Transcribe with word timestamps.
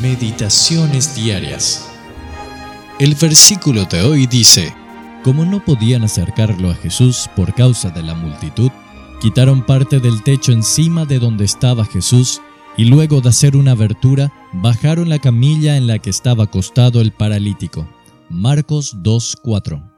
Meditaciones 0.00 1.14
diarias. 1.14 1.88
El 2.98 3.14
versículo 3.14 3.84
de 3.84 4.02
hoy 4.02 4.26
dice, 4.26 4.74
como 5.22 5.44
no 5.44 5.64
podían 5.64 6.02
acercarlo 6.02 6.70
a 6.70 6.74
Jesús 6.74 7.30
por 7.36 7.54
causa 7.54 7.90
de 7.90 8.02
la 8.02 8.14
multitud, 8.14 8.70
quitaron 9.20 9.64
parte 9.64 10.00
del 10.00 10.24
techo 10.24 10.50
encima 10.50 11.04
de 11.04 11.20
donde 11.20 11.44
estaba 11.44 11.84
Jesús 11.84 12.40
y 12.76 12.86
luego 12.86 13.20
de 13.20 13.28
hacer 13.28 13.56
una 13.56 13.72
abertura, 13.72 14.32
bajaron 14.52 15.08
la 15.08 15.20
camilla 15.20 15.76
en 15.76 15.86
la 15.86 16.00
que 16.00 16.10
estaba 16.10 16.44
acostado 16.44 17.00
el 17.00 17.12
paralítico. 17.12 17.88
Marcos 18.28 18.96
2.4 18.96 19.92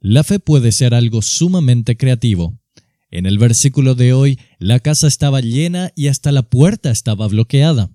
La 0.00 0.24
fe 0.24 0.38
puede 0.38 0.72
ser 0.72 0.94
algo 0.94 1.20
sumamente 1.20 1.98
creativo 1.98 2.58
en 3.14 3.26
el 3.26 3.38
versículo 3.38 3.94
de 3.94 4.12
hoy, 4.12 4.40
la 4.58 4.80
casa 4.80 5.06
estaba 5.06 5.40
llena 5.40 5.92
y 5.94 6.08
hasta 6.08 6.32
la 6.32 6.42
puerta 6.42 6.90
estaba 6.90 7.28
bloqueada. 7.28 7.92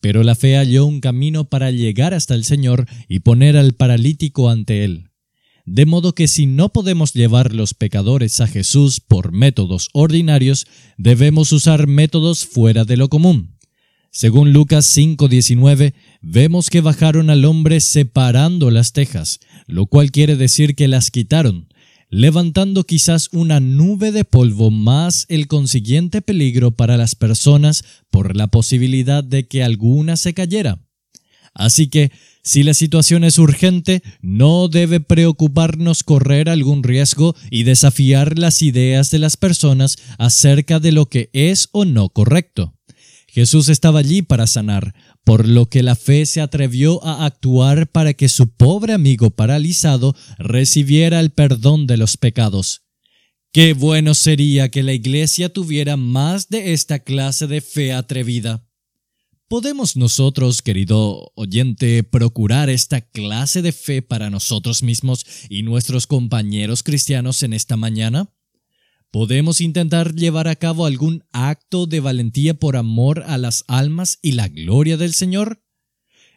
Pero 0.00 0.22
la 0.22 0.36
fe 0.36 0.56
halló 0.56 0.86
un 0.86 1.00
camino 1.00 1.50
para 1.50 1.72
llegar 1.72 2.14
hasta 2.14 2.36
el 2.36 2.44
Señor 2.44 2.86
y 3.08 3.18
poner 3.18 3.56
al 3.56 3.72
paralítico 3.72 4.48
ante 4.48 4.84
Él. 4.84 5.10
De 5.66 5.86
modo 5.86 6.14
que 6.14 6.28
si 6.28 6.46
no 6.46 6.68
podemos 6.68 7.14
llevar 7.14 7.52
los 7.52 7.74
pecadores 7.74 8.40
a 8.40 8.46
Jesús 8.46 9.00
por 9.00 9.32
métodos 9.32 9.88
ordinarios, 9.92 10.68
debemos 10.96 11.50
usar 11.50 11.88
métodos 11.88 12.46
fuera 12.46 12.84
de 12.84 12.96
lo 12.96 13.08
común. 13.08 13.56
Según 14.12 14.52
Lucas 14.52 14.86
5:19, 14.86 15.94
vemos 16.22 16.70
que 16.70 16.80
bajaron 16.80 17.28
al 17.28 17.44
hombre 17.44 17.80
separando 17.80 18.70
las 18.70 18.92
tejas, 18.92 19.40
lo 19.66 19.86
cual 19.86 20.12
quiere 20.12 20.36
decir 20.36 20.76
que 20.76 20.86
las 20.86 21.10
quitaron, 21.10 21.68
levantando 22.10 22.84
quizás 22.84 23.28
una 23.32 23.60
nube 23.60 24.12
de 24.12 24.24
polvo 24.24 24.70
más 24.70 25.24
el 25.28 25.46
consiguiente 25.46 26.20
peligro 26.20 26.72
para 26.72 26.96
las 26.96 27.14
personas 27.14 27.84
por 28.10 28.36
la 28.36 28.48
posibilidad 28.48 29.24
de 29.24 29.46
que 29.46 29.62
alguna 29.62 30.16
se 30.16 30.34
cayera. 30.34 30.80
Así 31.54 31.88
que, 31.88 32.12
si 32.42 32.62
la 32.62 32.74
situación 32.74 33.24
es 33.24 33.38
urgente, 33.38 34.02
no 34.22 34.68
debe 34.68 35.00
preocuparnos 35.00 36.02
correr 36.04 36.48
algún 36.48 36.82
riesgo 36.82 37.34
y 37.50 37.64
desafiar 37.64 38.38
las 38.38 38.62
ideas 38.62 39.10
de 39.10 39.18
las 39.18 39.36
personas 39.36 39.96
acerca 40.18 40.80
de 40.80 40.92
lo 40.92 41.06
que 41.06 41.28
es 41.32 41.68
o 41.72 41.84
no 41.84 42.08
correcto. 42.08 42.74
Jesús 43.32 43.68
estaba 43.68 44.00
allí 44.00 44.22
para 44.22 44.48
sanar, 44.48 44.92
por 45.24 45.46
lo 45.46 45.66
que 45.66 45.84
la 45.84 45.94
fe 45.94 46.26
se 46.26 46.40
atrevió 46.40 47.04
a 47.04 47.24
actuar 47.24 47.86
para 47.88 48.12
que 48.14 48.28
su 48.28 48.48
pobre 48.48 48.92
amigo 48.92 49.30
paralizado 49.30 50.16
recibiera 50.38 51.20
el 51.20 51.30
perdón 51.30 51.86
de 51.86 51.96
los 51.96 52.16
pecados. 52.16 52.82
Qué 53.52 53.72
bueno 53.72 54.14
sería 54.14 54.68
que 54.68 54.82
la 54.82 54.92
Iglesia 54.92 55.52
tuviera 55.52 55.96
más 55.96 56.48
de 56.48 56.72
esta 56.72 56.98
clase 56.98 57.46
de 57.46 57.60
fe 57.60 57.92
atrevida. 57.92 58.66
¿Podemos 59.48 59.96
nosotros, 59.96 60.62
querido 60.62 61.32
oyente, 61.34 62.02
procurar 62.04 62.68
esta 62.68 63.00
clase 63.00 63.62
de 63.62 63.72
fe 63.72 64.02
para 64.02 64.30
nosotros 64.30 64.82
mismos 64.82 65.26
y 65.48 65.62
nuestros 65.62 66.06
compañeros 66.06 66.82
cristianos 66.82 67.42
en 67.42 67.52
esta 67.52 67.76
mañana? 67.76 68.32
¿Podemos 69.12 69.60
intentar 69.60 70.14
llevar 70.14 70.46
a 70.46 70.54
cabo 70.54 70.86
algún 70.86 71.24
acto 71.32 71.86
de 71.86 71.98
valentía 71.98 72.54
por 72.54 72.76
amor 72.76 73.24
a 73.26 73.38
las 73.38 73.64
almas 73.66 74.20
y 74.22 74.32
la 74.32 74.46
gloria 74.46 74.96
del 74.96 75.14
Señor? 75.14 75.64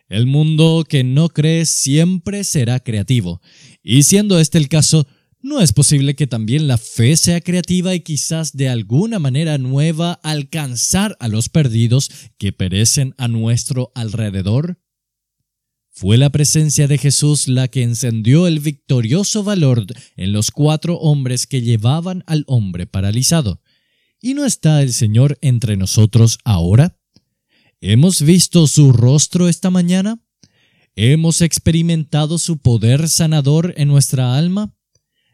El 0.09 0.25
mundo 0.25 0.83
que 0.87 1.03
no 1.03 1.29
cree 1.29 1.67
siempre 1.67 2.43
será 2.43 2.79
creativo, 2.79 3.41
y 3.83 4.03
siendo 4.03 4.39
este 4.39 4.57
el 4.57 4.69
caso, 4.69 5.05
¿no 5.39 5.61
es 5.61 5.71
posible 5.71 6.15
que 6.15 6.25
también 6.25 6.67
la 6.67 6.79
fe 6.79 7.15
sea 7.15 7.41
creativa 7.41 7.93
y 7.93 7.99
quizás 7.99 8.57
de 8.57 8.69
alguna 8.69 9.19
manera 9.19 9.59
nueva 9.59 10.13
alcanzar 10.23 11.15
a 11.19 11.27
los 11.27 11.49
perdidos 11.49 12.09
que 12.39 12.53
perecen 12.53 13.13
a 13.19 13.27
nuestro 13.27 13.91
alrededor? 13.93 14.82
Fue 15.95 16.17
la 16.17 16.31
presencia 16.31 16.87
de 16.87 16.97
Jesús 16.97 17.47
la 17.47 17.67
que 17.67 17.83
encendió 17.83 18.47
el 18.47 18.59
victorioso 18.59 19.43
valor 19.43 19.85
en 20.17 20.33
los 20.33 20.49
cuatro 20.49 20.95
hombres 20.95 21.45
que 21.45 21.61
llevaban 21.61 22.23
al 22.25 22.45
hombre 22.47 22.87
paralizado. 22.87 23.61
¿Y 24.19 24.33
no 24.33 24.43
está 24.43 24.81
el 24.81 24.91
Señor 24.91 25.37
entre 25.41 25.77
nosotros 25.77 26.39
ahora? 26.45 26.97
¿Hemos 27.79 28.23
visto 28.23 28.65
su 28.65 28.91
rostro 28.91 29.47
esta 29.47 29.69
mañana? 29.69 30.19
¿Hemos 30.95 31.41
experimentado 31.41 32.39
su 32.39 32.57
poder 32.57 33.07
sanador 33.07 33.75
en 33.77 33.87
nuestra 33.87 34.35
alma? 34.35 34.75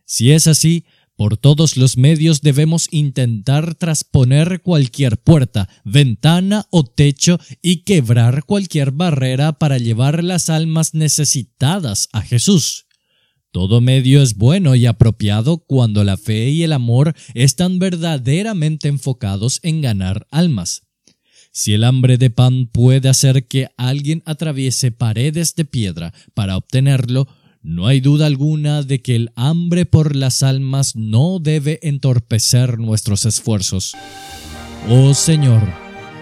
Si 0.03 0.33
es 0.33 0.45
así, 0.45 0.83
por 1.19 1.35
todos 1.35 1.75
los 1.75 1.97
medios 1.97 2.39
debemos 2.39 2.87
intentar 2.91 3.75
trasponer 3.75 4.61
cualquier 4.61 5.17
puerta, 5.17 5.67
ventana 5.83 6.65
o 6.71 6.85
techo 6.85 7.41
y 7.61 7.83
quebrar 7.83 8.45
cualquier 8.45 8.91
barrera 8.91 9.51
para 9.51 9.77
llevar 9.77 10.23
las 10.23 10.49
almas 10.49 10.93
necesitadas 10.93 12.07
a 12.13 12.21
Jesús. 12.21 12.85
Todo 13.51 13.81
medio 13.81 14.21
es 14.21 14.35
bueno 14.35 14.75
y 14.75 14.85
apropiado 14.85 15.57
cuando 15.57 16.05
la 16.05 16.15
fe 16.15 16.51
y 16.51 16.63
el 16.63 16.71
amor 16.71 17.13
están 17.33 17.79
verdaderamente 17.79 18.87
enfocados 18.87 19.59
en 19.61 19.81
ganar 19.81 20.25
almas. 20.31 20.83
Si 21.51 21.73
el 21.73 21.83
hambre 21.83 22.17
de 22.17 22.29
pan 22.29 22.67
puede 22.67 23.09
hacer 23.09 23.45
que 23.45 23.67
alguien 23.75 24.23
atraviese 24.25 24.91
paredes 24.91 25.53
de 25.55 25.65
piedra 25.65 26.13
para 26.33 26.55
obtenerlo, 26.55 27.27
no 27.61 27.87
hay 27.87 27.99
duda 27.99 28.25
alguna 28.25 28.83
de 28.83 29.01
que 29.01 29.15
el 29.15 29.31
hambre 29.35 29.85
por 29.85 30.15
las 30.15 30.43
almas 30.43 30.95
no 30.95 31.39
debe 31.39 31.79
entorpecer 31.83 32.79
nuestros 32.79 33.25
esfuerzos. 33.25 33.95
Oh 34.87 35.13
Señor, 35.13 35.61